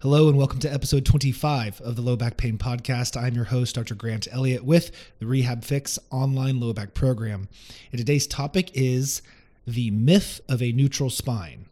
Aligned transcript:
Hello 0.00 0.28
and 0.28 0.38
welcome 0.38 0.60
to 0.60 0.72
episode 0.72 1.04
25 1.04 1.80
of 1.80 1.96
the 1.96 2.02
Low 2.02 2.14
Back 2.14 2.36
Pain 2.36 2.56
Podcast. 2.56 3.20
I'm 3.20 3.34
your 3.34 3.46
host, 3.46 3.74
Dr. 3.74 3.96
Grant 3.96 4.28
Elliott, 4.30 4.64
with 4.64 4.92
the 5.18 5.26
Rehab 5.26 5.64
Fix 5.64 5.98
online 6.12 6.60
low 6.60 6.72
back 6.72 6.94
program. 6.94 7.48
And 7.90 7.98
today's 7.98 8.28
topic 8.28 8.70
is 8.74 9.22
the 9.66 9.90
myth 9.90 10.40
of 10.48 10.62
a 10.62 10.70
neutral 10.70 11.10
spine, 11.10 11.64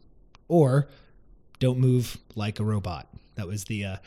or 0.49 0.89
don't 1.59 1.79
move 1.79 2.17
like 2.35 2.59
a 2.59 2.65
robot. 2.65 3.07
That 3.35 3.47
was 3.47 3.63
the 3.63 3.85
uh, 3.85 3.97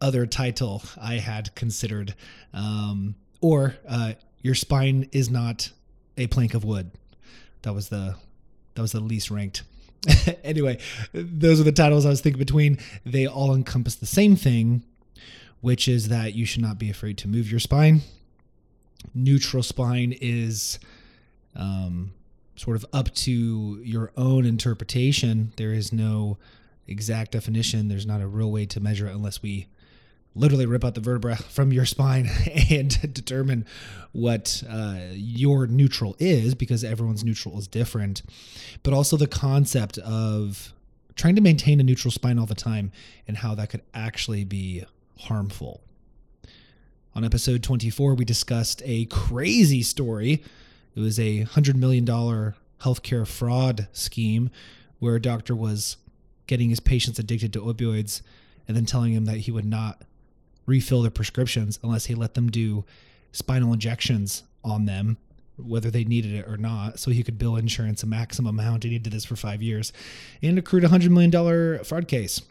other 0.00 0.26
title 0.26 0.82
I 1.00 1.18
had 1.18 1.54
considered. 1.54 2.16
Um, 2.52 3.14
or 3.40 3.76
uh, 3.88 4.14
your 4.42 4.56
spine 4.56 5.08
is 5.12 5.30
not 5.30 5.70
a 6.16 6.26
plank 6.26 6.54
of 6.54 6.64
wood. 6.64 6.90
That 7.62 7.74
was 7.74 7.90
the 7.90 8.16
that 8.74 8.82
was 8.82 8.90
the 8.90 8.98
least 8.98 9.30
ranked 9.30 9.62
anyway, 10.44 10.78
those 11.12 11.60
are 11.60 11.64
the 11.64 11.72
titles 11.72 12.06
I 12.06 12.10
was 12.10 12.20
thinking 12.20 12.38
between. 12.38 12.78
They 13.04 13.26
all 13.26 13.54
encompass 13.54 13.94
the 13.96 14.06
same 14.06 14.36
thing, 14.36 14.82
which 15.60 15.88
is 15.88 16.08
that 16.08 16.34
you 16.34 16.46
should 16.46 16.62
not 16.62 16.78
be 16.78 16.90
afraid 16.90 17.18
to 17.18 17.28
move 17.28 17.50
your 17.50 17.60
spine. 17.60 18.02
Neutral 19.14 19.62
spine 19.62 20.14
is 20.20 20.78
um, 21.56 22.12
sort 22.56 22.76
of 22.76 22.86
up 22.92 23.14
to 23.14 23.80
your 23.84 24.12
own 24.16 24.44
interpretation. 24.44 25.52
There 25.56 25.72
is 25.72 25.92
no 25.92 26.38
exact 26.86 27.32
definition, 27.32 27.88
there's 27.88 28.06
not 28.06 28.20
a 28.20 28.26
real 28.26 28.50
way 28.50 28.64
to 28.66 28.80
measure 28.80 29.06
it 29.06 29.14
unless 29.14 29.42
we 29.42 29.66
literally 30.38 30.66
rip 30.66 30.84
out 30.84 30.94
the 30.94 31.00
vertebra 31.00 31.36
from 31.36 31.72
your 31.72 31.84
spine 31.84 32.28
and 32.70 33.12
determine 33.12 33.66
what 34.12 34.62
uh, 34.68 34.98
your 35.12 35.66
neutral 35.66 36.16
is 36.18 36.54
because 36.54 36.84
everyone's 36.84 37.24
neutral 37.24 37.58
is 37.58 37.68
different. 37.68 38.22
But 38.82 38.94
also 38.94 39.16
the 39.16 39.26
concept 39.26 39.98
of 39.98 40.72
trying 41.16 41.34
to 41.34 41.40
maintain 41.40 41.80
a 41.80 41.82
neutral 41.82 42.12
spine 42.12 42.38
all 42.38 42.46
the 42.46 42.54
time 42.54 42.92
and 43.26 43.36
how 43.36 43.54
that 43.56 43.70
could 43.70 43.82
actually 43.92 44.44
be 44.44 44.84
harmful. 45.18 45.82
On 47.14 47.24
episode 47.24 47.62
24 47.62 48.14
we 48.14 48.24
discussed 48.24 48.82
a 48.84 49.06
crazy 49.06 49.82
story. 49.82 50.42
It 50.94 51.00
was 51.00 51.18
a 51.18 51.44
$100 51.44 51.74
million 51.74 52.06
healthcare 52.06 53.26
fraud 53.26 53.88
scheme 53.92 54.50
where 55.00 55.16
a 55.16 55.20
doctor 55.20 55.54
was 55.54 55.96
getting 56.46 56.70
his 56.70 56.80
patients 56.80 57.18
addicted 57.18 57.52
to 57.52 57.60
opioids 57.60 58.22
and 58.66 58.76
then 58.76 58.86
telling 58.86 59.12
him 59.12 59.24
that 59.24 59.38
he 59.38 59.50
would 59.50 59.64
not 59.64 60.02
refill 60.68 61.02
their 61.02 61.10
prescriptions 61.10 61.78
unless 61.82 62.04
he 62.06 62.14
let 62.14 62.34
them 62.34 62.50
do 62.50 62.84
spinal 63.32 63.72
injections 63.72 64.44
on 64.62 64.84
them, 64.84 65.16
whether 65.56 65.90
they 65.90 66.04
needed 66.04 66.32
it 66.32 66.46
or 66.46 66.56
not, 66.56 66.98
so 66.98 67.10
he 67.10 67.22
could 67.22 67.38
bill 67.38 67.56
insurance 67.56 68.02
a 68.02 68.06
maximum 68.06 68.58
amount. 68.58 68.84
And 68.84 68.92
he 68.92 68.98
did 68.98 69.12
this 69.12 69.24
for 69.24 69.34
five 69.34 69.62
years 69.62 69.92
and 70.42 70.58
accrued 70.58 70.84
a 70.84 70.88
$100 70.88 71.10
million 71.10 71.84
fraud 71.84 72.06
case. 72.06 72.42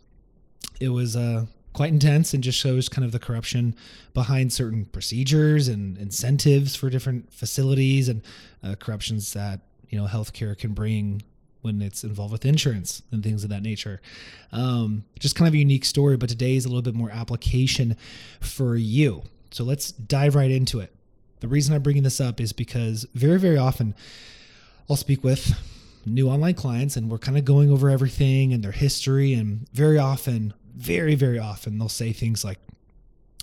It 0.80 0.90
was 0.90 1.16
uh, 1.16 1.46
quite 1.74 1.94
intense 1.94 2.34
and 2.34 2.44
just 2.44 2.58
shows 2.58 2.90
kind 2.90 3.06
of 3.06 3.12
the 3.12 3.20
corruption 3.20 3.76
behind 4.14 4.52
certain 4.52 4.86
procedures 4.86 5.68
and 5.68 5.98
incentives 5.98 6.76
for 6.76 6.90
different 6.90 7.32
facilities 7.32 8.10
and 8.10 8.24
uh, 8.64 8.76
corruptions 8.76 9.34
that, 9.34 9.62
you 9.90 10.00
know, 10.00 10.08
healthcare 10.08 10.58
can 10.58 10.74
bring 10.74 11.22
when 11.62 11.82
it's 11.82 12.04
involved 12.04 12.32
with 12.32 12.46
insurance 12.46 13.02
and 13.12 13.24
things 13.24 13.44
of 13.44 13.50
that 13.50 13.64
nature. 13.64 14.02
Um, 14.52 15.04
just 15.20 15.36
kind 15.36 15.48
of 15.48 15.54
a 15.54 15.58
unique 15.58 15.86
story, 15.86 16.18
but 16.18 16.30
today 16.30 16.56
is 16.56 16.66
a 16.66 16.70
little 16.70 16.82
bit 16.82 16.96
more 16.96 17.12
application 17.12 17.96
for 18.40 18.76
you. 18.76 19.24
So 19.52 19.64
let's 19.64 19.92
dive 19.92 20.36
right 20.36 20.52
into 20.52 20.80
it. 20.80 20.94
The 21.40 21.48
reason 21.48 21.76
I'm 21.76 21.84
bringing 21.84 22.04
this 22.04 22.20
up 22.20 22.40
is 22.40 22.54
because 22.54 23.06
very, 23.14 23.40
very 23.40 23.58
often 23.58 23.96
I'll 24.90 24.96
speak 24.96 25.24
with 25.24 25.60
new 26.06 26.30
online 26.30 26.56
clients 26.56 26.96
and 26.96 27.10
we're 27.10 27.18
kind 27.18 27.38
of 27.38 27.46
going 27.46 27.70
over 27.70 27.90
everything 27.90 28.54
and 28.54 28.64
their 28.64 28.72
history. 28.72 29.34
And 29.34 29.68
very 29.74 29.98
often, 29.98 30.54
very, 30.76 31.16
very 31.16 31.38
often, 31.40 31.78
they'll 31.78 31.90
say 31.90 32.14
things 32.14 32.44
like, 32.44 32.60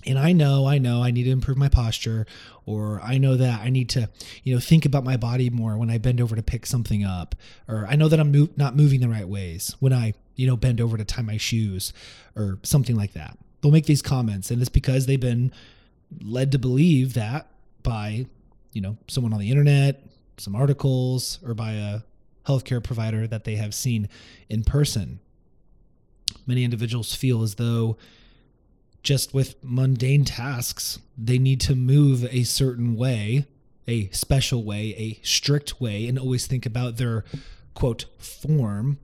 and 0.05 0.19
I 0.19 0.31
know, 0.31 0.65
I 0.67 0.77
know 0.77 1.01
I 1.01 1.11
need 1.11 1.23
to 1.23 1.31
improve 1.31 1.57
my 1.57 1.69
posture, 1.69 2.25
or 2.65 3.01
I 3.03 3.17
know 3.17 3.35
that 3.35 3.61
I 3.61 3.69
need 3.69 3.89
to, 3.89 4.09
you 4.43 4.53
know, 4.53 4.59
think 4.59 4.85
about 4.85 5.03
my 5.03 5.17
body 5.17 5.49
more 5.49 5.77
when 5.77 5.89
I 5.89 5.97
bend 5.97 6.21
over 6.21 6.35
to 6.35 6.43
pick 6.43 6.65
something 6.65 7.03
up, 7.03 7.35
or 7.67 7.85
I 7.89 7.95
know 7.95 8.07
that 8.07 8.19
I'm 8.19 8.31
mo- 8.31 8.49
not 8.55 8.75
moving 8.75 9.01
the 9.01 9.09
right 9.09 9.27
ways 9.27 9.75
when 9.79 9.93
I, 9.93 10.13
you 10.35 10.47
know, 10.47 10.57
bend 10.57 10.81
over 10.81 10.97
to 10.97 11.05
tie 11.05 11.21
my 11.21 11.37
shoes, 11.37 11.93
or 12.35 12.59
something 12.63 12.95
like 12.95 13.13
that. 13.13 13.37
They'll 13.61 13.71
make 13.71 13.85
these 13.85 14.01
comments, 14.01 14.51
and 14.51 14.61
it's 14.61 14.69
because 14.69 15.05
they've 15.05 15.19
been 15.19 15.51
led 16.21 16.51
to 16.51 16.59
believe 16.59 17.13
that 17.13 17.47
by, 17.83 18.25
you 18.73 18.81
know, 18.81 18.97
someone 19.07 19.33
on 19.33 19.39
the 19.39 19.49
internet, 19.49 20.03
some 20.37 20.55
articles, 20.55 21.39
or 21.45 21.53
by 21.53 21.73
a 21.73 21.99
healthcare 22.47 22.83
provider 22.83 23.25
that 23.25 23.43
they 23.43 23.55
have 23.55 23.73
seen 23.73 24.07
in 24.49 24.63
person. 24.63 25.19
Many 26.45 26.63
individuals 26.63 27.15
feel 27.15 27.41
as 27.41 27.55
though 27.55 27.97
just 29.05 29.33
with 29.33 29.55
mundane 29.63 30.25
tasks, 30.25 30.99
they 31.17 31.37
need 31.37 31.61
to 31.61 31.75
move 31.75 32.25
a 32.25 32.43
certain 32.43 32.95
way, 32.97 33.45
a 33.87 34.09
special 34.09 34.63
way, 34.63 34.93
a 34.97 35.19
strict 35.23 35.79
way, 35.79 36.07
and 36.07 36.19
always 36.19 36.45
think 36.45 36.65
about 36.65 36.97
their 36.97 37.23
quote 37.73 38.05
form 38.17 38.99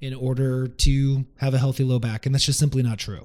in 0.00 0.12
order 0.12 0.68
to 0.68 1.24
have 1.36 1.54
a 1.54 1.58
healthy 1.58 1.84
low 1.84 1.98
back. 1.98 2.26
And 2.26 2.34
that's 2.34 2.44
just 2.44 2.58
simply 2.58 2.82
not 2.82 2.98
true. 2.98 3.24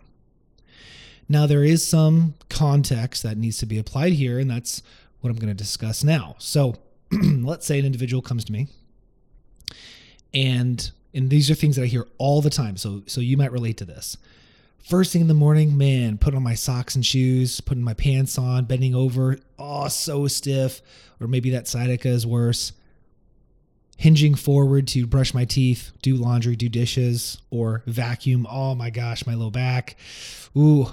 Now, 1.28 1.46
there 1.48 1.64
is 1.64 1.86
some 1.86 2.36
context 2.50 3.24
that 3.24 3.38
needs 3.38 3.58
to 3.58 3.66
be 3.66 3.78
applied 3.78 4.14
here, 4.14 4.40
and 4.40 4.50
that's 4.50 4.82
what 5.20 5.30
I'm 5.30 5.38
going 5.38 5.50
to 5.50 5.54
discuss 5.54 6.04
now. 6.04 6.36
So, 6.38 6.76
let's 7.12 7.66
say 7.66 7.80
an 7.80 7.86
individual 7.86 8.22
comes 8.22 8.46
to 8.46 8.54
me 8.54 8.68
and 10.36 10.92
and 11.14 11.30
these 11.30 11.50
are 11.50 11.56
things 11.56 11.78
that 11.78 11.84
I 11.84 11.86
hear 11.86 12.06
all 12.18 12.42
the 12.42 12.50
time. 12.50 12.78
So 12.78 13.02
so 13.08 13.22
you 13.22 13.38
might 13.38 13.52
relate 13.52 13.78
to 13.78 13.86
this 13.86 14.18
first 14.86 15.12
thing 15.12 15.22
in 15.22 15.28
the 15.28 15.34
morning, 15.34 15.78
man, 15.78 16.18
put 16.18 16.36
on 16.36 16.44
my 16.44 16.54
socks 16.54 16.96
and 16.96 17.06
shoes, 17.06 17.60
putting 17.60 17.84
my 17.84 17.94
pants 17.94 18.38
on, 18.38 18.66
bending 18.66 18.94
over, 18.94 19.38
oh, 19.58 19.88
so 19.88 20.28
stiff. 20.28 20.82
Or 21.20 21.28
maybe 21.28 21.50
that 21.52 21.68
sciatica 21.68 22.10
is 22.10 22.26
worse. 22.26 22.74
Hinging 23.98 24.36
forward 24.36 24.88
to 24.90 25.08
brush 25.08 25.34
my 25.34 25.46
teeth, 25.46 25.92
do 26.02 26.16
laundry, 26.16 26.56
do 26.56 26.70
dishes, 26.70 27.42
or 27.50 27.82
vacuum. 27.88 28.46
Oh 28.50 28.76
my 28.76 28.90
gosh, 28.90 29.26
my 29.26 29.34
low 29.34 29.50
back. 29.50 29.96
Ooh. 30.56 30.88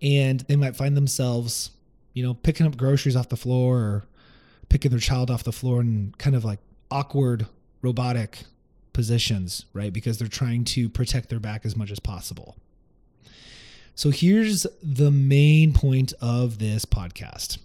And 0.00 0.40
they 0.40 0.56
might 0.56 0.76
find 0.76 0.96
themselves, 0.96 1.72
you 2.14 2.22
know, 2.22 2.34
picking 2.34 2.66
up 2.66 2.76
groceries 2.76 3.16
off 3.16 3.28
the 3.28 3.36
floor 3.36 3.78
or 3.78 4.04
picking 4.68 4.92
their 4.92 5.00
child 5.00 5.30
off 5.30 5.44
the 5.44 5.52
floor 5.52 5.80
in 5.80 6.14
kind 6.16 6.36
of 6.36 6.44
like 6.44 6.60
awkward, 6.90 7.46
robotic 7.82 8.44
positions, 8.92 9.66
right? 9.74 9.92
Because 9.92 10.18
they're 10.18 10.28
trying 10.28 10.64
to 10.64 10.88
protect 10.88 11.28
their 11.28 11.40
back 11.40 11.66
as 11.66 11.76
much 11.76 11.90
as 11.90 11.98
possible. 11.98 12.56
So 14.00 14.08
here's 14.08 14.66
the 14.82 15.10
main 15.10 15.74
point 15.74 16.14
of 16.22 16.58
this 16.58 16.86
podcast. 16.86 17.58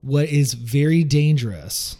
What 0.00 0.28
is 0.28 0.54
very 0.54 1.04
dangerous 1.04 1.96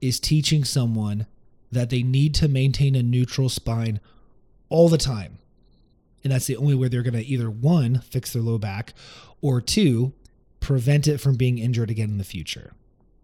is 0.00 0.18
teaching 0.18 0.64
someone 0.64 1.26
that 1.70 1.90
they 1.90 2.02
need 2.02 2.34
to 2.36 2.48
maintain 2.48 2.94
a 2.94 3.02
neutral 3.02 3.50
spine 3.50 4.00
all 4.70 4.88
the 4.88 4.96
time. 4.96 5.40
And 6.24 6.32
that's 6.32 6.46
the 6.46 6.56
only 6.56 6.74
way 6.74 6.88
they're 6.88 7.02
going 7.02 7.12
to 7.12 7.26
either 7.26 7.50
one, 7.50 8.00
fix 8.00 8.32
their 8.32 8.40
low 8.40 8.56
back, 8.56 8.94
or 9.42 9.60
two, 9.60 10.14
prevent 10.60 11.06
it 11.06 11.18
from 11.18 11.36
being 11.36 11.58
injured 11.58 11.90
again 11.90 12.08
in 12.08 12.16
the 12.16 12.24
future. 12.24 12.72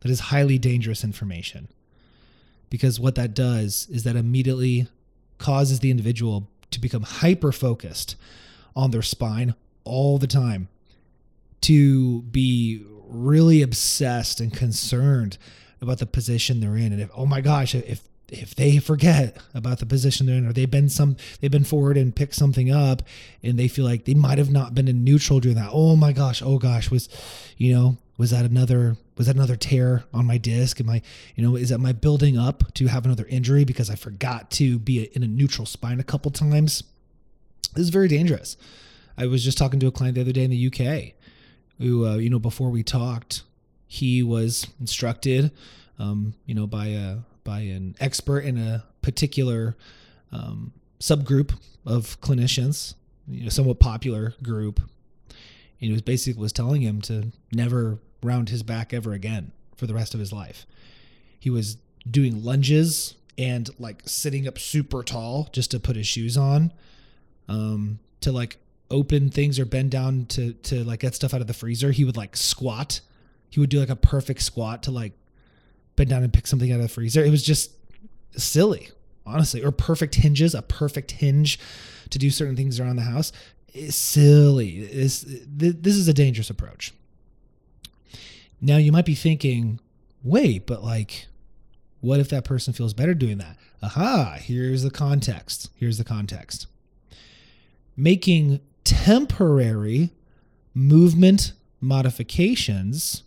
That 0.01 0.11
is 0.11 0.21
highly 0.21 0.59
dangerous 0.59 1.03
information. 1.03 1.69
Because 2.69 3.01
what 3.01 3.15
that 3.15 3.33
does 3.33 3.89
is 3.91 4.05
that 4.05 4.17
immediately 4.17 4.87
causes 5.39 5.81
the 5.81 5.91
individual 5.91 6.51
to 6.75 6.81
become 6.81 7.03
hyper 7.03 7.53
focused 7.53 8.17
on 8.77 8.91
their 8.91 9.03
spine 9.03 9.55
all 9.85 10.19
the 10.19 10.27
time, 10.27 10.69
to 11.63 12.23
be 12.23 12.85
really 13.07 13.63
obsessed 13.63 14.41
and 14.41 14.53
concerned 14.53 15.39
about 15.81 15.99
the 15.99 16.07
position 16.07 16.61
they're 16.61 16.77
in. 16.77 16.93
And 16.93 17.01
if, 17.01 17.11
oh 17.15 17.27
my 17.27 17.41
gosh, 17.41 17.75
if 17.75 18.03
if 18.29 18.55
they 18.55 18.79
forget 18.79 19.37
about 19.55 19.79
the 19.79 19.87
position 19.87 20.27
they're 20.27 20.37
in, 20.37 20.47
or 20.47 20.53
they've 20.53 20.71
been 20.71 20.89
some 20.89 21.17
they've 21.41 21.51
been 21.51 21.65
forward 21.65 21.97
and 21.97 22.17
picked 22.17 22.35
something 22.35 22.71
up 22.71 23.03
and 23.43 23.59
they 23.59 23.69
feel 23.69 23.85
like 23.85 24.05
they 24.05 24.15
might 24.15 24.39
have 24.39 24.51
not 24.51 24.75
been 24.75 24.89
in 24.89 25.05
neutral 25.05 25.41
during 25.41 25.57
that. 25.57 25.71
Oh 25.73 25.97
my 25.97 26.13
gosh, 26.13 26.43
oh 26.43 26.59
gosh, 26.59 26.91
was 26.91 27.09
you 27.57 27.73
know, 27.73 27.99
was 28.17 28.31
that 28.31 28.45
another 28.45 28.97
was 29.17 29.27
that 29.27 29.37
another 29.37 29.57
tear 29.57 30.05
on 30.13 30.27
my 30.27 30.39
disc? 30.39 30.81
Am 30.81 30.91
I, 30.91 31.03
you 31.37 31.45
know, 31.45 31.57
is 31.57 31.69
that 31.69 31.79
my 31.79 31.93
building 31.93 32.37
up 32.37 32.73
to 32.75 32.87
have 32.87 33.05
another 33.05 33.27
injury 33.27 33.65
because 33.65 33.91
I 33.91 33.95
forgot 33.95 34.51
to 34.53 34.79
be 34.79 35.05
in 35.05 35.23
a 35.23 35.29
neutral 35.29 35.67
spine 35.67 36.01
a 36.01 36.05
couple 36.05 36.31
times? 36.31 36.83
This 37.75 37.85
is 37.85 37.91
very 37.91 38.09
dangerous. 38.09 38.57
I 39.17 39.27
was 39.27 39.45
just 39.45 39.59
talking 39.59 39.79
to 39.81 39.87
a 39.87 39.93
client 39.93 40.17
the 40.17 40.21
other 40.21 40.33
day 40.33 40.45
in 40.45 40.51
the 40.51 40.67
UK 40.67 41.15
who, 41.79 42.07
uh, 42.07 42.17
you 42.17 42.31
know, 42.31 42.39
before 42.39 42.71
we 42.71 42.83
talked, 42.83 43.43
he 43.87 44.23
was 44.23 44.67
instructed, 44.81 45.53
um, 45.99 46.35
you 46.47 46.55
know, 46.55 46.67
by 46.67 46.87
a 46.87 47.19
by 47.45 47.61
an 47.61 47.95
expert 48.01 48.41
in 48.41 48.57
a 48.57 48.85
particular 49.03 49.77
um, 50.33 50.73
subgroup 50.99 51.55
of 51.85 52.21
clinicians, 52.21 52.95
you 53.29 53.45
know, 53.45 53.51
somewhat 53.51 53.79
popular 53.79 54.35
group. 54.43 54.81
And 55.29 55.89
he 55.89 55.93
was 55.93 56.03
basically 56.03 56.41
was 56.41 56.53
telling 56.53 56.81
him 56.81 57.01
to 57.03 57.31
never 57.53 57.99
round 58.25 58.49
his 58.49 58.63
back 58.63 58.93
ever 58.93 59.13
again 59.13 59.53
for 59.77 59.87
the 59.87 59.95
rest 59.95 60.15
of 60.15 60.21
his 60.21 60.33
life. 60.33 60.67
He 61.39 61.51
was 61.51 61.77
doing 62.09 62.45
lunges 62.45 63.15
and 63.37 63.69
like 63.79 64.03
sitting 64.07 64.47
up 64.47 64.59
super 64.59 65.03
tall 65.03 65.49
just 65.53 65.71
to 65.73 65.81
put 65.81 65.97
his 65.97 66.07
shoes 66.07 66.37
on 66.37 66.73
um, 67.49 67.99
to 68.21 68.33
like 68.33 68.57
open 68.91 69.31
things 69.31 69.59
or 69.59 69.65
bend 69.65 69.91
down 69.91 70.27
to 70.27 70.53
to 70.53 70.85
like 70.85 71.01
get 71.01 71.15
stuff 71.15 71.35
out 71.35 71.41
of 71.41 71.47
the 71.47 71.55
freezer, 71.55 71.91
he 71.91 72.05
would 72.05 72.17
like 72.17 72.37
squat. 72.37 73.01
He 73.51 73.61
would 73.61 73.71
do 73.71 73.81
like 73.81 73.89
a 73.89 73.97
perfect 73.97 74.43
squat 74.43 74.83
to 74.85 74.91
like 74.91 75.13
bend 75.97 76.11
down 76.11 76.23
and 76.23 76.33
pick 76.33 76.47
something 76.47 76.71
out 76.73 76.77
of 76.77 76.83
the 76.83 76.89
freezer. 76.89 77.25
It 77.25 77.31
was 77.31 77.43
just 77.43 77.73
silly, 78.37 78.91
honestly. 79.25 79.63
Or 79.63 79.71
perfect 79.71 80.17
hinges, 80.17 80.55
a 80.55 80.63
perfect 80.63 81.13
hinge 81.13 81.59
to 82.11 82.19
do 82.19 82.31
certain 82.31 82.57
things 82.57 82.81
around 82.81 82.97
the 82.97 83.03
house. 83.03 83.33
It's 83.69 83.97
silly. 83.97 84.79
It's, 84.79 85.25
this 85.27 85.97
is 85.97 86.09
a 86.09 86.15
dangerous 86.15 86.51
approach. 86.51 86.93
Now 88.65 88.79
you 88.79 88.93
might 88.93 89.05
be 89.05 89.15
thinking, 89.15 89.79
wait, 90.23 90.67
but 90.67 90.83
like, 90.83 91.27
what 92.01 92.19
if 92.19 92.31
that 92.31 92.47
person 92.47 92.73
feels 92.73 92.95
better 92.95 93.13
doing 93.13 93.37
that? 93.37 93.59
Aha, 93.83 94.39
here's 94.41 94.83
the 94.83 94.91
context. 94.91 95.69
Here's 95.75 95.99
the 95.99 96.05
context. 96.05 96.67
Making 97.95 98.61
temporary 98.83 100.13
movement 100.73 101.53
modifications 101.79 103.25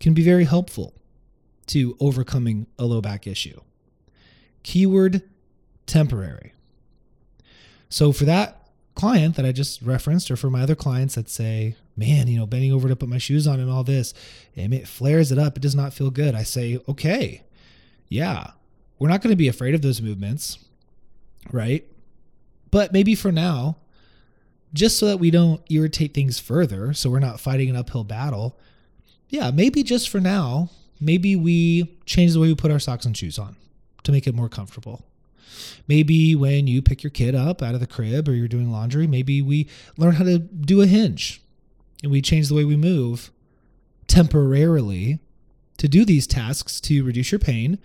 can 0.00 0.14
be 0.14 0.24
very 0.24 0.44
helpful 0.44 0.94
to 1.66 1.94
overcoming 2.00 2.66
a 2.78 2.86
low 2.86 3.02
back 3.02 3.26
issue. 3.26 3.60
Keyword 4.62 5.20
temporary. 5.84 6.54
So 7.90 8.10
for 8.10 8.24
that 8.24 8.61
client 8.94 9.36
that 9.36 9.46
I 9.46 9.52
just 9.52 9.82
referenced, 9.82 10.30
or 10.30 10.36
for 10.36 10.50
my 10.50 10.62
other 10.62 10.74
clients 10.74 11.14
that 11.14 11.28
say, 11.28 11.76
man, 11.96 12.28
you 12.28 12.38
know, 12.38 12.46
bending 12.46 12.72
over 12.72 12.88
to 12.88 12.96
put 12.96 13.08
my 13.08 13.18
shoes 13.18 13.46
on 13.46 13.60
and 13.60 13.70
all 13.70 13.84
this, 13.84 14.14
and 14.56 14.72
it 14.74 14.88
flares 14.88 15.32
it 15.32 15.38
up, 15.38 15.56
it 15.56 15.62
does 15.62 15.74
not 15.74 15.92
feel 15.92 16.10
good. 16.10 16.34
I 16.34 16.42
say, 16.42 16.78
okay, 16.88 17.42
yeah, 18.08 18.52
we're 18.98 19.08
not 19.08 19.22
going 19.22 19.32
to 19.32 19.36
be 19.36 19.48
afraid 19.48 19.74
of 19.74 19.82
those 19.82 20.02
movements, 20.02 20.58
right? 21.50 21.86
But 22.70 22.92
maybe 22.92 23.14
for 23.14 23.32
now, 23.32 23.76
just 24.74 24.98
so 24.98 25.06
that 25.06 25.18
we 25.18 25.30
don't 25.30 25.60
irritate 25.70 26.14
things 26.14 26.38
further, 26.38 26.92
so 26.94 27.10
we're 27.10 27.18
not 27.18 27.40
fighting 27.40 27.68
an 27.68 27.76
uphill 27.76 28.04
battle, 28.04 28.58
yeah, 29.28 29.50
maybe 29.50 29.82
just 29.82 30.08
for 30.08 30.20
now, 30.20 30.70
maybe 31.00 31.36
we 31.36 31.98
change 32.06 32.32
the 32.32 32.40
way 32.40 32.48
we 32.48 32.54
put 32.54 32.70
our 32.70 32.78
socks 32.78 33.04
and 33.04 33.16
shoes 33.16 33.38
on 33.38 33.56
to 34.02 34.12
make 34.12 34.26
it 34.26 34.34
more 34.34 34.48
comfortable. 34.48 35.04
Maybe 35.88 36.34
when 36.34 36.66
you 36.66 36.82
pick 36.82 37.02
your 37.02 37.10
kid 37.10 37.34
up 37.34 37.62
out 37.62 37.74
of 37.74 37.80
the 37.80 37.86
crib 37.86 38.28
or 38.28 38.34
you're 38.34 38.48
doing 38.48 38.70
laundry, 38.70 39.06
maybe 39.06 39.42
we 39.42 39.68
learn 39.96 40.14
how 40.14 40.24
to 40.24 40.38
do 40.38 40.80
a 40.80 40.86
hinge 40.86 41.42
and 42.02 42.10
we 42.10 42.22
change 42.22 42.48
the 42.48 42.54
way 42.54 42.64
we 42.64 42.76
move 42.76 43.30
temporarily 44.06 45.20
to 45.78 45.88
do 45.88 46.04
these 46.04 46.26
tasks 46.26 46.80
to 46.80 47.02
reduce 47.02 47.32
your 47.32 47.38
pain 47.38 47.78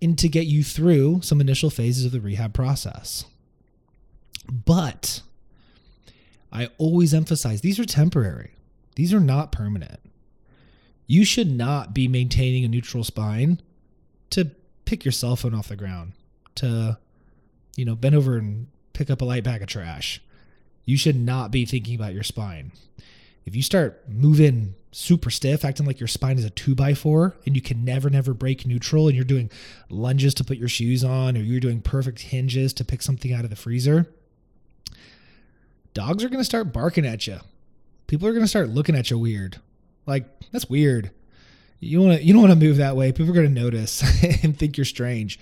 and 0.00 0.18
to 0.18 0.28
get 0.28 0.46
you 0.46 0.64
through 0.64 1.20
some 1.22 1.40
initial 1.40 1.70
phases 1.70 2.04
of 2.04 2.12
the 2.12 2.20
rehab 2.20 2.52
process. 2.52 3.24
But 4.50 5.22
I 6.52 6.70
always 6.78 7.14
emphasize 7.14 7.60
these 7.60 7.78
are 7.78 7.84
temporary, 7.84 8.52
these 8.96 9.12
are 9.12 9.20
not 9.20 9.52
permanent. 9.52 10.00
You 11.06 11.24
should 11.24 11.50
not 11.50 11.92
be 11.92 12.08
maintaining 12.08 12.64
a 12.64 12.68
neutral 12.68 13.04
spine 13.04 13.60
to 14.30 14.50
pick 14.84 15.04
your 15.04 15.12
cell 15.12 15.36
phone 15.36 15.54
off 15.54 15.68
the 15.68 15.76
ground, 15.76 16.12
to, 16.56 16.98
you 17.76 17.84
know, 17.84 17.94
bend 17.94 18.14
over 18.14 18.36
and 18.36 18.66
pick 18.92 19.10
up 19.10 19.20
a 19.20 19.24
light 19.24 19.44
bag 19.44 19.62
of 19.62 19.68
trash. 19.68 20.20
You 20.84 20.96
should 20.96 21.16
not 21.16 21.50
be 21.50 21.64
thinking 21.64 21.94
about 21.94 22.14
your 22.14 22.22
spine. 22.22 22.72
If 23.44 23.54
you 23.54 23.62
start 23.62 24.02
moving 24.08 24.74
super 24.92 25.30
stiff, 25.30 25.64
acting 25.64 25.86
like 25.86 26.00
your 26.00 26.06
spine 26.06 26.38
is 26.38 26.44
a 26.44 26.50
two 26.50 26.74
by 26.74 26.94
four, 26.94 27.36
and 27.44 27.54
you 27.56 27.62
can 27.62 27.84
never, 27.84 28.08
never 28.08 28.32
break 28.32 28.66
neutral, 28.66 29.08
and 29.08 29.16
you're 29.16 29.24
doing 29.24 29.50
lunges 29.90 30.34
to 30.34 30.44
put 30.44 30.56
your 30.56 30.68
shoes 30.68 31.04
on, 31.04 31.36
or 31.36 31.40
you're 31.40 31.60
doing 31.60 31.80
perfect 31.80 32.20
hinges 32.20 32.72
to 32.74 32.84
pick 32.84 33.02
something 33.02 33.32
out 33.32 33.44
of 33.44 33.50
the 33.50 33.56
freezer, 33.56 34.08
dogs 35.92 36.24
are 36.24 36.28
going 36.28 36.40
to 36.40 36.44
start 36.44 36.72
barking 36.72 37.04
at 37.04 37.26
you. 37.26 37.38
People 38.06 38.28
are 38.28 38.32
going 38.32 38.44
to 38.44 38.48
start 38.48 38.68
looking 38.68 38.94
at 38.94 39.10
you 39.10 39.18
weird. 39.18 39.60
Like, 40.06 40.26
that's 40.52 40.68
weird. 40.68 41.10
You 41.80 42.00
want 42.00 42.18
to 42.18 42.24
you 42.24 42.32
don't 42.32 42.42
want 42.42 42.52
to 42.52 42.66
move 42.66 42.78
that 42.78 42.96
way. 42.96 43.12
People 43.12 43.30
are 43.30 43.34
going 43.34 43.52
to 43.52 43.60
notice 43.60 44.02
and 44.42 44.58
think 44.58 44.76
you're 44.76 44.84
strange. 44.84 45.38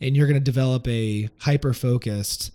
And 0.00 0.16
you're 0.16 0.26
going 0.26 0.38
to 0.38 0.44
develop 0.44 0.86
a 0.88 1.28
hyper 1.38 1.72
focused 1.72 2.52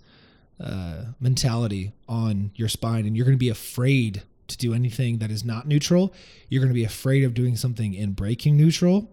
uh, 0.60 1.04
mentality 1.20 1.92
on 2.08 2.50
your 2.54 2.68
spine 2.68 3.06
and 3.06 3.16
you're 3.16 3.26
going 3.26 3.36
to 3.36 3.38
be 3.38 3.50
afraid 3.50 4.22
to 4.48 4.56
do 4.56 4.72
anything 4.74 5.18
that 5.18 5.30
is 5.30 5.44
not 5.44 5.66
neutral. 5.66 6.14
You're 6.48 6.62
going 6.62 6.72
to 6.72 6.74
be 6.74 6.84
afraid 6.84 7.24
of 7.24 7.34
doing 7.34 7.56
something 7.56 7.94
in 7.94 8.12
breaking 8.12 8.56
neutral. 8.56 9.10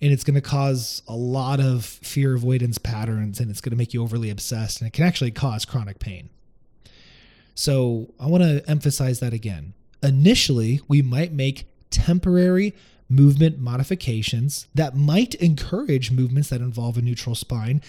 And 0.00 0.12
it's 0.12 0.24
going 0.24 0.34
to 0.34 0.40
cause 0.40 1.02
a 1.08 1.14
lot 1.14 1.60
of 1.60 1.84
fear 1.84 2.34
avoidance 2.34 2.78
patterns 2.78 3.40
and 3.40 3.50
it's 3.50 3.60
going 3.60 3.70
to 3.70 3.76
make 3.76 3.92
you 3.92 4.02
overly 4.02 4.30
obsessed 4.30 4.80
and 4.80 4.88
it 4.88 4.92
can 4.92 5.04
actually 5.04 5.32
cause 5.32 5.64
chronic 5.64 5.98
pain. 5.98 6.30
So 7.54 8.14
I 8.20 8.26
want 8.26 8.44
to 8.44 8.62
emphasize 8.68 9.18
that 9.20 9.32
again. 9.32 9.74
Initially, 10.02 10.80
we 10.86 11.02
might 11.02 11.32
make 11.32 11.66
temporary 11.90 12.76
movement 13.08 13.58
modifications 13.58 14.66
that 14.74 14.96
might 14.96 15.34
encourage 15.36 16.10
movements 16.10 16.50
that 16.50 16.60
involve 16.60 16.98
a 16.98 17.02
neutral 17.02 17.34
spine 17.34 17.80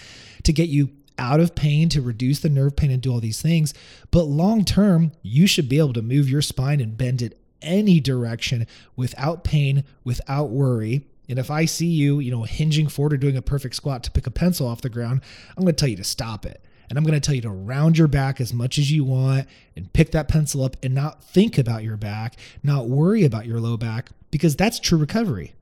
to 0.42 0.52
get 0.52 0.68
you 0.68 0.90
out 1.18 1.38
of 1.38 1.54
pain, 1.54 1.88
to 1.90 2.00
reduce 2.00 2.40
the 2.40 2.48
nerve 2.48 2.74
pain, 2.74 2.90
and 2.90 3.02
do 3.02 3.12
all 3.12 3.20
these 3.20 3.42
things. 3.42 3.74
But 4.10 4.24
long 4.24 4.64
term, 4.64 5.12
you 5.22 5.46
should 5.46 5.68
be 5.68 5.78
able 5.78 5.92
to 5.92 6.02
move 6.02 6.30
your 6.30 6.42
spine 6.42 6.80
and 6.80 6.96
bend 6.96 7.20
it 7.20 7.38
any 7.62 8.00
direction 8.00 8.66
without 8.96 9.44
pain, 9.44 9.84
without 10.02 10.50
worry. 10.50 11.06
And 11.28 11.38
if 11.38 11.50
I 11.50 11.66
see 11.66 11.86
you, 11.86 12.18
you 12.18 12.30
know, 12.30 12.44
hinging 12.44 12.88
forward 12.88 13.12
or 13.12 13.18
doing 13.18 13.36
a 13.36 13.42
perfect 13.42 13.76
squat 13.76 14.02
to 14.04 14.10
pick 14.10 14.26
a 14.26 14.30
pencil 14.30 14.66
off 14.66 14.80
the 14.80 14.88
ground, 14.88 15.20
I'm 15.56 15.62
going 15.62 15.74
to 15.74 15.78
tell 15.78 15.88
you 15.88 15.96
to 15.96 16.04
stop 16.04 16.46
it. 16.46 16.64
And 16.90 16.98
I'm 16.98 17.04
going 17.04 17.18
to 17.18 17.24
tell 17.24 17.36
you 17.36 17.42
to 17.42 17.50
round 17.50 17.96
your 17.96 18.08
back 18.08 18.40
as 18.40 18.52
much 18.52 18.76
as 18.76 18.90
you 18.90 19.04
want 19.04 19.46
and 19.76 19.92
pick 19.92 20.10
that 20.10 20.26
pencil 20.26 20.64
up 20.64 20.76
and 20.82 20.92
not 20.92 21.22
think 21.22 21.56
about 21.56 21.84
your 21.84 21.96
back, 21.96 22.34
not 22.64 22.88
worry 22.88 23.24
about 23.24 23.46
your 23.46 23.60
low 23.60 23.76
back, 23.76 24.10
because 24.32 24.56
that's 24.56 24.80
true 24.80 24.98
recovery. 24.98 25.54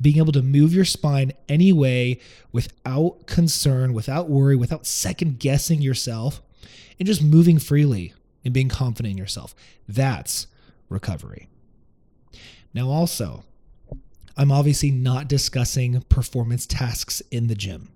Being 0.00 0.18
able 0.18 0.32
to 0.32 0.42
move 0.42 0.74
your 0.74 0.84
spine 0.84 1.32
anyway 1.48 2.20
without 2.52 3.26
concern, 3.26 3.94
without 3.94 4.28
worry, 4.28 4.56
without 4.56 4.86
second 4.86 5.40
guessing 5.40 5.80
yourself, 5.80 6.42
and 7.00 7.06
just 7.06 7.22
moving 7.22 7.58
freely 7.58 8.12
and 8.44 8.52
being 8.52 8.68
confident 8.68 9.12
in 9.12 9.18
yourself. 9.18 9.54
That's 9.88 10.46
recovery. 10.90 11.48
Now, 12.74 12.90
also, 12.90 13.44
I'm 14.36 14.52
obviously 14.52 14.90
not 14.90 15.28
discussing 15.28 16.02
performance 16.02 16.66
tasks 16.66 17.22
in 17.30 17.46
the 17.46 17.54
gym. 17.54 17.88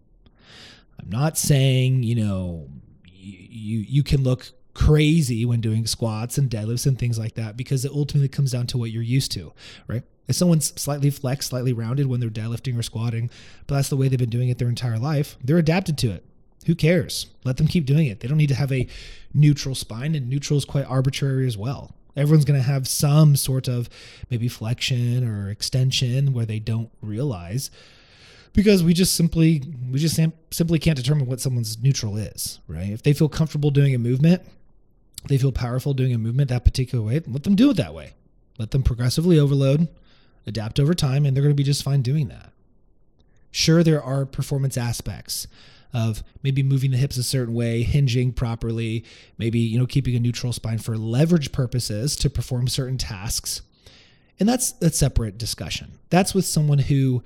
I'm 1.03 1.11
not 1.11 1.37
saying, 1.37 2.03
you 2.03 2.15
know, 2.15 2.69
you 3.15 3.79
you 3.79 4.03
can 4.03 4.23
look 4.23 4.53
crazy 4.75 5.45
when 5.45 5.61
doing 5.61 5.87
squats 5.87 6.39
and 6.39 6.51
deadlifts 6.51 6.87
and 6.87 6.99
things 6.99 7.19
like 7.19 7.35
that 7.35 7.57
because 7.57 7.85
it 7.85 7.93
ultimately 7.93 8.29
comes 8.29 8.53
down 8.53 8.67
to 8.69 8.79
what 8.79 8.91
you're 8.91 9.03
used 9.03 9.33
to, 9.33 9.53
right? 9.87 10.03
If 10.29 10.37
someone's 10.37 10.73
slightly 10.81 11.11
flexed, 11.11 11.51
slightly 11.51 11.73
rounded 11.73 12.07
when 12.07 12.21
they're 12.21 12.31
deadlifting 12.31 12.79
or 12.79 12.83
squatting, 12.83 13.31
but 13.67 13.75
that's 13.75 13.89
the 13.89 13.97
way 13.97 14.09
they've 14.09 14.19
been 14.19 14.31
doing 14.31 14.49
it 14.49 14.59
their 14.59 14.69
entire 14.69 14.99
life, 14.99 15.37
they're 15.43 15.59
adapted 15.59 15.99
to 15.99 16.11
it. 16.11 16.25
Who 16.67 16.75
cares? 16.75 17.27
Let 17.45 17.57
them 17.57 17.67
keep 17.67 17.87
doing 17.87 18.07
it. 18.07 18.21
They 18.21 18.29
don't 18.29 18.39
need 18.39 18.49
to 18.49 18.55
have 18.55 18.73
a 18.73 18.87
neutral 19.35 19.75
spine, 19.75 20.15
and 20.15 20.29
neutral 20.29 20.57
is 20.57 20.65
quite 20.65 20.87
arbitrary 20.87 21.47
as 21.47 21.59
well. 21.59 21.95
Everyone's 22.17 22.45
going 22.45 22.61
to 22.61 22.67
have 22.67 22.87
some 22.87 23.37
sort 23.37 23.69
of 23.69 23.89
maybe 24.31 24.47
flexion 24.47 25.27
or 25.27 25.51
extension 25.51 26.33
where 26.33 26.47
they 26.47 26.61
don't 26.61 26.91
realize 27.01 27.71
because 28.53 28.83
we 28.83 28.95
just 28.95 29.15
simply 29.15 29.63
we 29.91 29.99
just 29.99 30.19
simply 30.51 30.79
can't 30.79 30.97
determine 30.97 31.27
what 31.27 31.41
someone's 31.41 31.81
neutral 31.83 32.17
is, 32.17 32.61
right? 32.69 32.91
If 32.91 33.03
they 33.03 33.13
feel 33.13 33.29
comfortable 33.29 33.71
doing 33.71 33.95
a 33.95 33.99
movement, 33.99 34.43
they 35.29 35.39
feel 35.39 35.53
powerful 35.53 35.95
doing 35.95 36.13
a 36.13 36.19
movement 36.19 36.51
that 36.51 36.65
particular 36.65 37.05
way, 37.05 37.21
let 37.27 37.45
them 37.45 37.55
do 37.55 37.71
it 37.71 37.77
that 37.77 37.95
way. 37.95 38.15
Let 38.59 38.71
them 38.71 38.83
progressively 38.83 39.39
overload, 39.39 39.89
adapt 40.47 40.79
over 40.79 40.95
time, 40.95 41.25
and 41.25 41.35
they're 41.35 41.43
going 41.43 41.55
to 41.55 41.61
be 41.61 41.63
just 41.63 41.83
fine 41.83 42.03
doing 42.03 42.29
that. 42.29 42.53
Sure, 43.51 43.83
there 43.83 44.03
are 44.03 44.25
performance 44.27 44.77
aspects 44.77 45.47
of 45.93 46.23
maybe 46.43 46.63
moving 46.63 46.91
the 46.91 46.97
hips 46.97 47.17
a 47.17 47.23
certain 47.23 47.55
way, 47.55 47.83
hinging 47.83 48.33
properly, 48.33 49.05
maybe 49.39 49.59
you 49.59 49.79
know 49.79 49.87
keeping 49.87 50.17
a 50.17 50.21
neutral 50.21 50.53
spine 50.53 50.79
for 50.79 50.97
leverage 50.97 51.53
purposes 51.53 52.17
to 52.17 52.31
perform 52.31 52.69
certain 52.69 52.99
tasks. 52.99 53.63
And 54.41 54.49
that's 54.49 54.75
a 54.81 54.91
separate 54.91 55.39
discussion. 55.39 55.99
That's 56.11 56.35
with 56.35 56.47
someone 56.47 56.79
who 56.79 57.23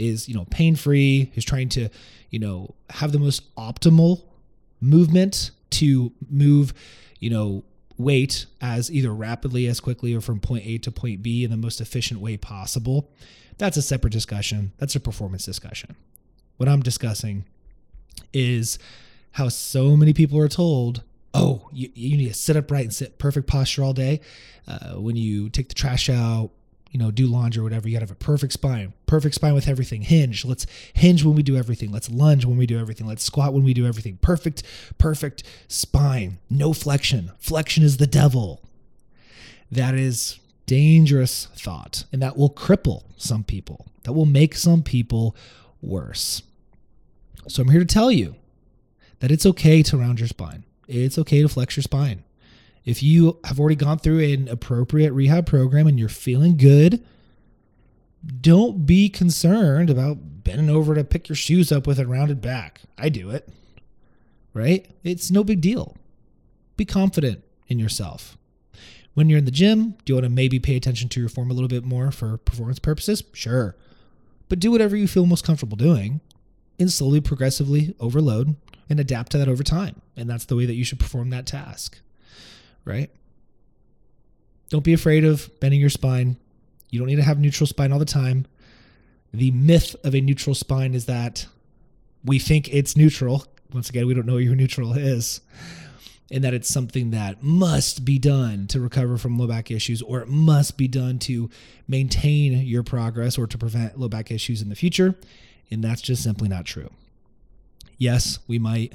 is, 0.00 0.28
you 0.28 0.34
know, 0.34 0.46
pain-free, 0.50 1.32
is 1.34 1.44
trying 1.44 1.68
to, 1.70 1.88
you 2.30 2.38
know, 2.38 2.74
have 2.90 3.12
the 3.12 3.18
most 3.18 3.54
optimal 3.56 4.22
movement 4.80 5.50
to 5.70 6.12
move, 6.28 6.72
you 7.18 7.30
know, 7.30 7.62
weight 7.98 8.46
as 8.60 8.90
either 8.90 9.12
rapidly 9.12 9.66
as 9.66 9.78
quickly 9.78 10.14
or 10.14 10.20
from 10.20 10.40
point 10.40 10.64
A 10.66 10.78
to 10.78 10.90
point 10.90 11.22
B 11.22 11.44
in 11.44 11.50
the 11.50 11.56
most 11.56 11.80
efficient 11.80 12.20
way 12.20 12.36
possible. 12.36 13.10
That's 13.58 13.76
a 13.76 13.82
separate 13.82 14.12
discussion. 14.12 14.72
That's 14.78 14.96
a 14.96 15.00
performance 15.00 15.44
discussion. 15.44 15.96
What 16.56 16.68
I'm 16.68 16.80
discussing 16.80 17.44
is 18.32 18.78
how 19.32 19.48
so 19.48 19.96
many 19.96 20.12
people 20.14 20.38
are 20.38 20.48
told, 20.48 21.02
oh, 21.34 21.68
you, 21.72 21.90
you 21.94 22.16
need 22.16 22.28
to 22.28 22.34
sit 22.34 22.56
upright 22.56 22.84
and 22.84 22.94
sit 22.94 23.18
perfect 23.18 23.46
posture 23.46 23.84
all 23.84 23.92
day. 23.92 24.20
Uh, 24.66 24.94
when 24.94 25.16
you 25.16 25.50
take 25.50 25.68
the 25.68 25.74
trash 25.74 26.08
out, 26.08 26.50
you 26.90 26.98
know, 26.98 27.10
do 27.10 27.26
laundry 27.26 27.60
or 27.60 27.64
whatever, 27.64 27.88
you 27.88 27.94
gotta 27.94 28.06
have 28.06 28.10
a 28.10 28.16
perfect 28.16 28.52
spine. 28.52 28.92
Perfect 29.06 29.36
spine 29.36 29.54
with 29.54 29.68
everything. 29.68 30.02
Hinge. 30.02 30.44
Let's 30.44 30.66
hinge 30.92 31.24
when 31.24 31.36
we 31.36 31.42
do 31.42 31.56
everything. 31.56 31.92
Let's 31.92 32.10
lunge 32.10 32.44
when 32.44 32.56
we 32.56 32.66
do 32.66 32.80
everything. 32.80 33.06
Let's 33.06 33.22
squat 33.22 33.52
when 33.52 33.62
we 33.62 33.74
do 33.74 33.86
everything. 33.86 34.18
Perfect, 34.20 34.62
perfect 34.98 35.44
spine. 35.68 36.38
No 36.48 36.72
flexion. 36.72 37.30
Flexion 37.38 37.84
is 37.84 37.98
the 37.98 38.06
devil. 38.06 38.60
That 39.70 39.94
is 39.94 40.40
dangerous 40.66 41.46
thought. 41.54 42.04
And 42.12 42.20
that 42.22 42.36
will 42.36 42.50
cripple 42.50 43.04
some 43.16 43.44
people. 43.44 43.86
That 44.02 44.12
will 44.12 44.26
make 44.26 44.56
some 44.56 44.82
people 44.82 45.36
worse. 45.80 46.42
So 47.46 47.62
I'm 47.62 47.70
here 47.70 47.80
to 47.80 47.86
tell 47.86 48.10
you 48.10 48.34
that 49.20 49.30
it's 49.30 49.46
okay 49.46 49.82
to 49.84 49.96
round 49.96 50.18
your 50.18 50.28
spine. 50.28 50.64
It's 50.88 51.18
okay 51.18 51.42
to 51.42 51.48
flex 51.48 51.76
your 51.76 51.82
spine. 51.82 52.24
If 52.84 53.02
you 53.02 53.38
have 53.44 53.60
already 53.60 53.76
gone 53.76 53.98
through 53.98 54.20
an 54.20 54.48
appropriate 54.48 55.12
rehab 55.12 55.46
program 55.46 55.86
and 55.86 55.98
you're 55.98 56.08
feeling 56.08 56.56
good, 56.56 57.04
don't 58.40 58.86
be 58.86 59.08
concerned 59.08 59.90
about 59.90 60.44
bending 60.44 60.70
over 60.70 60.94
to 60.94 61.04
pick 61.04 61.28
your 61.28 61.36
shoes 61.36 61.70
up 61.70 61.86
with 61.86 61.98
a 61.98 62.06
rounded 62.06 62.40
back. 62.40 62.82
I 62.98 63.08
do 63.08 63.30
it, 63.30 63.48
right? 64.54 64.90
It's 65.04 65.30
no 65.30 65.44
big 65.44 65.60
deal. 65.60 65.96
Be 66.76 66.84
confident 66.84 67.44
in 67.68 67.78
yourself. 67.78 68.36
When 69.14 69.28
you're 69.28 69.38
in 69.38 69.44
the 69.44 69.50
gym, 69.50 69.90
do 70.04 70.12
you 70.12 70.14
want 70.14 70.24
to 70.24 70.30
maybe 70.30 70.58
pay 70.58 70.76
attention 70.76 71.08
to 71.10 71.20
your 71.20 71.28
form 71.28 71.50
a 71.50 71.54
little 71.54 71.68
bit 71.68 71.84
more 71.84 72.10
for 72.10 72.38
performance 72.38 72.78
purposes? 72.78 73.22
Sure. 73.32 73.76
But 74.48 74.60
do 74.60 74.70
whatever 74.70 74.96
you 74.96 75.06
feel 75.06 75.26
most 75.26 75.44
comfortable 75.44 75.76
doing 75.76 76.20
and 76.78 76.90
slowly, 76.90 77.20
progressively 77.20 77.94
overload 78.00 78.56
and 78.88 78.98
adapt 78.98 79.32
to 79.32 79.38
that 79.38 79.48
over 79.48 79.62
time. 79.62 80.00
And 80.16 80.28
that's 80.28 80.46
the 80.46 80.56
way 80.56 80.66
that 80.66 80.74
you 80.74 80.84
should 80.84 81.00
perform 81.00 81.30
that 81.30 81.46
task 81.46 82.00
right? 82.84 83.10
Don't 84.68 84.84
be 84.84 84.92
afraid 84.92 85.24
of 85.24 85.50
bending 85.60 85.80
your 85.80 85.90
spine. 85.90 86.36
You 86.90 86.98
don't 86.98 87.08
need 87.08 87.16
to 87.16 87.22
have 87.22 87.38
neutral 87.38 87.66
spine 87.66 87.92
all 87.92 87.98
the 87.98 88.04
time. 88.04 88.46
The 89.32 89.50
myth 89.50 89.94
of 90.04 90.14
a 90.14 90.20
neutral 90.20 90.54
spine 90.54 90.94
is 90.94 91.06
that 91.06 91.46
we 92.24 92.38
think 92.38 92.72
it's 92.72 92.96
neutral. 92.96 93.44
Once 93.72 93.88
again, 93.90 94.06
we 94.06 94.14
don't 94.14 94.26
know 94.26 94.34
what 94.34 94.44
your 94.44 94.54
neutral 94.56 94.92
is. 94.92 95.40
And 96.32 96.44
that 96.44 96.54
it's 96.54 96.68
something 96.68 97.10
that 97.10 97.42
must 97.42 98.04
be 98.04 98.16
done 98.18 98.68
to 98.68 98.80
recover 98.80 99.18
from 99.18 99.36
low 99.36 99.48
back 99.48 99.70
issues, 99.70 100.00
or 100.00 100.20
it 100.20 100.28
must 100.28 100.76
be 100.76 100.86
done 100.86 101.18
to 101.20 101.50
maintain 101.88 102.52
your 102.52 102.84
progress 102.84 103.36
or 103.36 103.48
to 103.48 103.58
prevent 103.58 103.98
low 103.98 104.08
back 104.08 104.30
issues 104.30 104.62
in 104.62 104.68
the 104.68 104.76
future. 104.76 105.16
And 105.72 105.82
that's 105.82 106.00
just 106.00 106.22
simply 106.22 106.48
not 106.48 106.66
true. 106.66 106.90
Yes, 107.98 108.38
we 108.46 108.60
might 108.60 108.92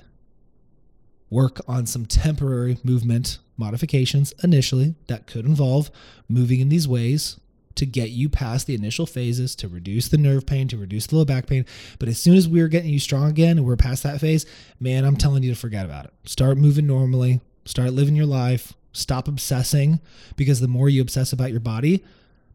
work 1.29 1.60
on 1.67 1.86
some 1.86 2.05
temporary 2.05 2.77
movement 2.84 3.39
modifications 3.58 4.34
initially 4.44 4.96
that 5.08 5.27
could 5.27 5.46
involve 5.46 5.89
moving 6.27 6.60
in 6.60 6.70
these 6.70 6.88
ways 6.88 7.39
to 7.75 7.86
get 7.86 8.10
you 8.10 8.29
past 8.29 8.67
the 8.67 8.75
initial 8.75 9.05
phases 9.05 9.55
to 9.55 9.67
reduce 9.67 10.08
the 10.08 10.17
nerve 10.17 10.46
pain, 10.46 10.67
to 10.67 10.77
reduce 10.77 11.08
the 11.08 11.15
low 11.15 11.25
back 11.25 11.46
pain. 11.46 11.65
But 12.00 12.08
as 12.08 12.17
soon 12.20 12.36
as 12.36 12.48
we're 12.48 12.70
getting 12.70 12.91
you 12.91 13.00
strong 13.00 13.29
again 13.29 13.58
and 13.58 13.65
we're 13.65 13.75
past 13.75 14.03
that 14.03 14.22
phase, 14.22 14.46
man, 14.79 15.03
I'm 15.03 15.17
telling 15.17 15.44
you 15.44 15.53
to 15.53 15.60
forget 15.60 15.86
about 15.86 16.05
it. 16.05 16.13
Start 16.25 16.58
moving 16.58 16.88
normally, 16.88 17.41
start 17.65 17.91
living 17.91 18.15
your 18.15 18.25
life, 18.25 18.74
stop 18.94 19.27
obsessing 19.27 20.00
because 20.38 20.62
the 20.62 20.67
more 20.67 20.88
you 20.88 21.01
obsess 21.01 21.34
about 21.34 21.51
your 21.51 21.60
body, 21.60 22.03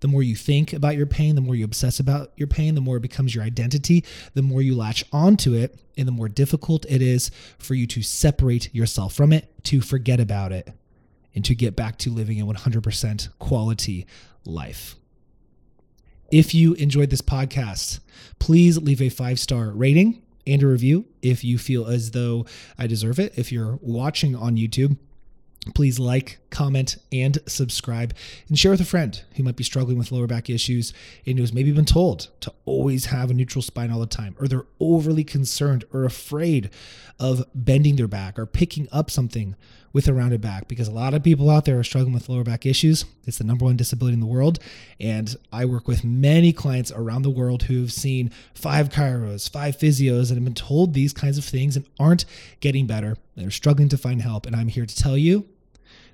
the 0.00 0.08
more 0.08 0.22
you 0.22 0.34
think 0.34 0.72
about 0.72 0.96
your 0.96 1.06
pain, 1.06 1.34
the 1.34 1.40
more 1.40 1.54
you 1.54 1.64
obsess 1.64 2.00
about 2.00 2.32
your 2.36 2.48
pain, 2.48 2.74
the 2.74 2.80
more 2.80 2.96
it 2.96 3.02
becomes 3.02 3.34
your 3.34 3.44
identity, 3.44 4.04
the 4.34 4.42
more 4.42 4.62
you 4.62 4.74
latch 4.74 5.04
onto 5.12 5.54
it, 5.54 5.78
and 5.96 6.08
the 6.08 6.12
more 6.12 6.28
difficult 6.28 6.86
it 6.88 7.02
is 7.02 7.30
for 7.58 7.74
you 7.74 7.86
to 7.86 8.02
separate 8.02 8.74
yourself 8.74 9.14
from 9.14 9.32
it, 9.32 9.52
to 9.64 9.80
forget 9.80 10.18
about 10.18 10.52
it, 10.52 10.72
and 11.34 11.44
to 11.44 11.54
get 11.54 11.76
back 11.76 11.98
to 11.98 12.10
living 12.10 12.40
a 12.40 12.46
100% 12.46 13.28
quality 13.38 14.06
life. 14.44 14.96
If 16.30 16.54
you 16.54 16.74
enjoyed 16.74 17.10
this 17.10 17.22
podcast, 17.22 18.00
please 18.38 18.78
leave 18.78 19.02
a 19.02 19.08
five 19.08 19.38
star 19.38 19.70
rating 19.70 20.22
and 20.46 20.62
a 20.62 20.66
review 20.66 21.06
if 21.22 21.44
you 21.44 21.58
feel 21.58 21.86
as 21.86 22.12
though 22.12 22.46
I 22.78 22.86
deserve 22.86 23.18
it. 23.18 23.34
If 23.36 23.52
you're 23.52 23.78
watching 23.82 24.34
on 24.34 24.56
YouTube, 24.56 24.96
please 25.74 25.98
like, 25.98 26.38
comment, 26.50 26.96
and 27.12 27.38
subscribe, 27.46 28.14
and 28.48 28.58
share 28.58 28.70
with 28.70 28.80
a 28.80 28.84
friend 28.84 29.22
who 29.36 29.42
might 29.42 29.56
be 29.56 29.64
struggling 29.64 29.98
with 29.98 30.12
lower 30.12 30.26
back 30.26 30.50
issues 30.50 30.92
and 31.26 31.38
who's 31.38 31.52
maybe 31.52 31.72
been 31.72 31.84
told 31.84 32.28
to 32.40 32.52
always 32.64 33.06
have 33.06 33.30
a 33.30 33.34
neutral 33.34 33.62
spine 33.62 33.90
all 33.90 34.00
the 34.00 34.06
time, 34.06 34.34
or 34.38 34.48
they're 34.48 34.66
overly 34.78 35.24
concerned 35.24 35.84
or 35.92 36.04
afraid 36.04 36.70
of 37.18 37.44
bending 37.54 37.96
their 37.96 38.08
back 38.08 38.38
or 38.38 38.46
picking 38.46 38.88
up 38.92 39.10
something 39.10 39.54
with 39.92 40.06
a 40.06 40.14
rounded 40.14 40.40
back 40.40 40.68
because 40.68 40.88
a 40.88 40.92
lot 40.92 41.14
of 41.14 41.22
people 41.22 41.50
out 41.50 41.64
there 41.64 41.78
are 41.78 41.84
struggling 41.84 42.14
with 42.14 42.28
lower 42.28 42.44
back 42.44 42.64
issues. 42.64 43.04
It's 43.26 43.38
the 43.38 43.44
number 43.44 43.64
one 43.64 43.76
disability 43.76 44.14
in 44.14 44.20
the 44.20 44.26
world. 44.26 44.58
And 44.98 45.34
I 45.52 45.64
work 45.64 45.88
with 45.88 46.04
many 46.04 46.52
clients 46.52 46.92
around 46.92 47.22
the 47.22 47.30
world 47.30 47.64
who've 47.64 47.92
seen 47.92 48.30
five 48.54 48.88
chiros, 48.90 49.50
five 49.50 49.76
physios, 49.76 50.28
and 50.28 50.36
have 50.36 50.44
been 50.44 50.54
told 50.54 50.94
these 50.94 51.12
kinds 51.12 51.38
of 51.38 51.44
things 51.44 51.76
and 51.76 51.86
aren't 51.98 52.24
getting 52.60 52.86
better. 52.86 53.16
They're 53.36 53.50
struggling 53.50 53.88
to 53.88 53.98
find 53.98 54.22
help. 54.22 54.46
And 54.46 54.54
I'm 54.54 54.68
here 54.68 54.86
to 54.86 54.96
tell 54.96 55.18
you 55.18 55.46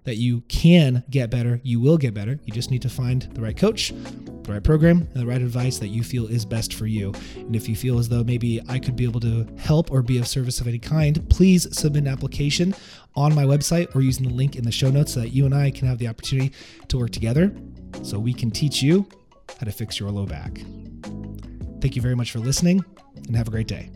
that 0.06 0.16
you 0.16 0.40
can 0.42 1.04
get 1.10 1.30
better. 1.30 1.60
You 1.62 1.80
will 1.80 1.98
get 1.98 2.14
better. 2.14 2.38
You 2.44 2.52
just 2.52 2.70
need 2.70 2.82
to 2.82 2.88
find 2.88 3.22
the 3.34 3.42
right 3.42 3.56
coach, 3.56 3.90
the 3.90 4.52
right 4.52 4.62
program, 4.62 4.98
and 4.98 5.14
the 5.14 5.26
right 5.26 5.42
advice 5.42 5.78
that 5.80 5.88
you 5.88 6.02
feel 6.02 6.26
is 6.28 6.44
best 6.44 6.75
for 6.75 6.86
you. 6.86 7.12
And 7.36 7.54
if 7.54 7.68
you 7.68 7.76
feel 7.76 7.98
as 7.98 8.08
though 8.08 8.25
maybe 8.25 8.62
I 8.68 8.78
could 8.78 8.96
be 8.96 9.04
able 9.04 9.20
to 9.20 9.46
help 9.58 9.90
or 9.90 10.02
be 10.02 10.18
of 10.18 10.26
service 10.26 10.60
of 10.60 10.68
any 10.68 10.78
kind, 10.78 11.28
please 11.28 11.66
submit 11.76 12.04
an 12.04 12.08
application 12.08 12.75
on 13.16 13.34
my 13.34 13.44
website 13.44 13.94
or 13.94 14.00
using 14.00 14.28
the 14.28 14.34
link 14.34 14.56
in 14.56 14.64
the 14.64 14.72
show 14.72 14.90
notes 14.90 15.14
so 15.14 15.20
that 15.20 15.30
you 15.30 15.44
and 15.44 15.54
I 15.54 15.70
can 15.70 15.88
have 15.88 15.98
the 15.98 16.08
opportunity 16.08 16.52
to 16.88 16.98
work 16.98 17.10
together 17.10 17.54
so 18.02 18.18
we 18.18 18.32
can 18.32 18.50
teach 18.50 18.82
you 18.82 19.08
how 19.58 19.64
to 19.64 19.72
fix 19.72 19.98
your 19.98 20.10
low 20.10 20.26
back. 20.26 20.60
Thank 21.80 21.96
you 21.96 22.02
very 22.02 22.14
much 22.14 22.30
for 22.30 22.38
listening 22.38 22.84
and 23.26 23.36
have 23.36 23.48
a 23.48 23.50
great 23.50 23.68
day. 23.68 23.90